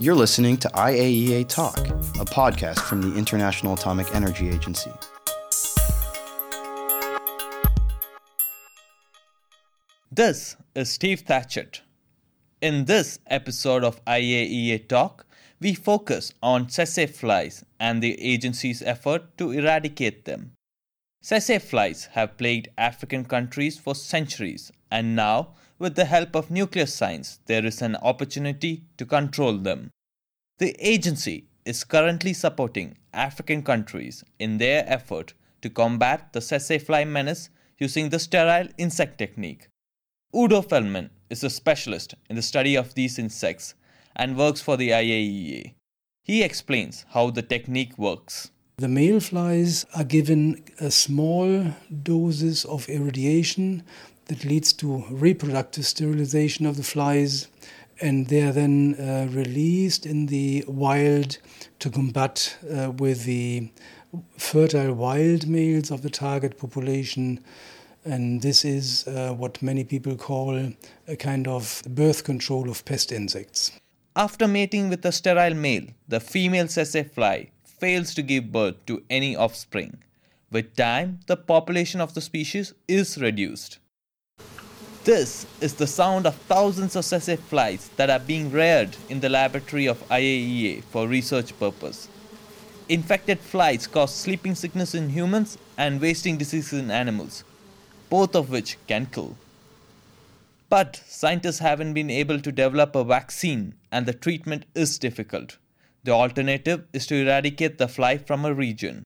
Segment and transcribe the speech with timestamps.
[0.00, 4.92] You're listening to IAEA Talk, a podcast from the International Atomic Energy Agency.
[10.10, 11.80] This is Steve Thatchett.
[12.60, 15.26] In this episode of IAEA Talk,
[15.60, 20.52] we focus on tsetse flies and the agency's effort to eradicate them.
[21.22, 26.86] Tsetse flies have plagued African countries for centuries, and now, with the help of nuclear
[26.86, 29.90] science, there is an opportunity to control them.
[30.58, 37.04] The agency is currently supporting African countries in their effort to combat the tsetse fly
[37.04, 39.68] menace using the sterile insect technique.
[40.34, 43.74] Udo Feldmann is a specialist in the study of these insects
[44.14, 45.74] and works for the IAEA.
[46.22, 48.50] He explains how the technique works.
[48.78, 51.74] The male flies are given a small
[52.04, 53.82] doses of irradiation
[54.26, 57.48] that leads to reproductive sterilization of the flies,
[58.00, 61.38] and they are then uh, released in the wild
[61.80, 63.68] to combat uh, with the
[64.36, 67.40] fertile wild males of the target population
[68.04, 70.72] and this is uh, what many people call
[71.08, 73.72] a kind of birth control of pest insects.
[74.14, 79.02] After mating with a sterile male, the female tsetse fly fails to give birth to
[79.08, 79.98] any offspring.
[80.50, 83.78] With time, the population of the species is reduced.
[85.04, 89.28] This is the sound of thousands of tsetse flies that are being reared in the
[89.28, 92.08] laboratory of IAEA for research purpose.
[92.88, 97.44] Infected flies cause sleeping sickness in humans and wasting disease in animals,
[98.08, 99.36] both of which can kill.
[100.70, 105.56] But scientists haven't been able to develop a vaccine, and the treatment is difficult.
[106.08, 109.04] The alternative is to eradicate the fly from a region.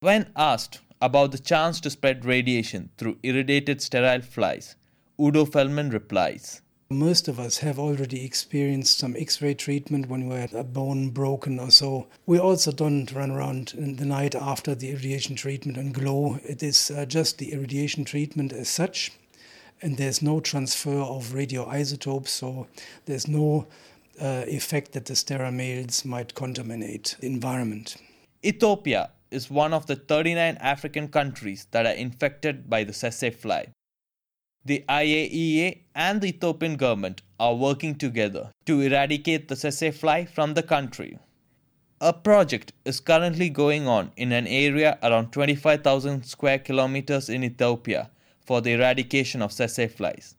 [0.00, 4.76] When asked about the chance to spread radiation through irradiated sterile flies,
[5.18, 6.60] Udo Feldmann replies
[6.90, 11.08] most of us have already experienced some x ray treatment when we had a bone
[11.08, 12.06] broken or so.
[12.26, 16.38] We also don't run around in the night after the irradiation treatment and glow.
[16.44, 19.10] It is uh, just the irradiation treatment as such,
[19.80, 22.66] and there's no transfer of radioisotopes, so
[23.06, 23.66] there's no
[24.20, 27.96] uh, effect that the sterile males might contaminate the environment.
[28.44, 33.66] Ethiopia is one of the 39 African countries that are infected by the tsetse fly.
[34.64, 40.54] The IAEA and the Ethiopian government are working together to eradicate the tsetse fly from
[40.54, 41.18] the country.
[42.00, 48.10] A project is currently going on in an area around 25,000 square kilometers in Ethiopia
[48.44, 50.36] for the eradication of tsetse flies.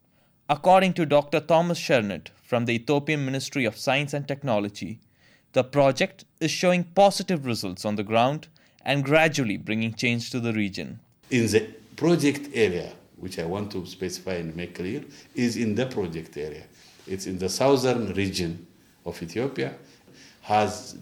[0.47, 1.39] According to Dr.
[1.39, 4.99] Thomas Chernet from the Ethiopian Ministry of Science and Technology,
[5.53, 8.47] the project is showing positive results on the ground
[8.85, 10.99] and gradually bringing change to the region.
[11.31, 11.61] In the
[11.95, 16.63] project area, which I want to specify and make clear, is in the project area.
[17.07, 18.67] It's in the southern region
[19.05, 19.73] of Ethiopia,
[20.41, 20.97] has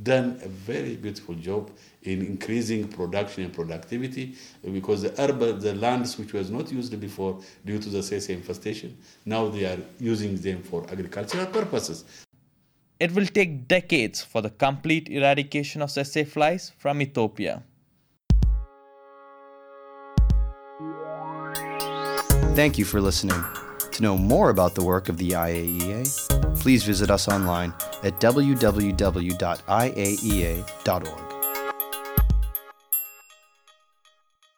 [0.00, 1.70] done a very beautiful job
[2.02, 4.34] in increasing production and productivity
[4.72, 8.96] because the urban, the lands which was not used before due to the tsetse infestation,
[9.24, 12.04] now they are using them for agricultural purposes.
[12.98, 17.62] It will take decades for the complete eradication of tsetse flies from Ethiopia.
[22.54, 23.42] Thank you for listening.
[23.92, 29.32] To know more about the work of the IAEA, please visit us online at www.iaea.org.